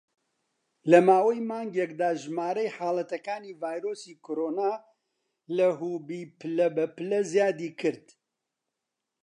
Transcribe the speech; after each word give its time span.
لە 0.91 0.99
ماوەی 1.07 1.45
مانگێکدا، 1.51 2.09
ژمارەی 2.21 2.73
حاڵەتەکانی 2.77 3.57
ڤایرۆسی 3.61 4.19
کۆرۆنا 4.25 4.71
لە 5.57 5.67
هوبی 5.79 6.23
پلە 6.39 6.67
بە 6.75 6.85
پلە 6.95 7.19
زیادی 7.31 7.69
کرد. 7.79 8.05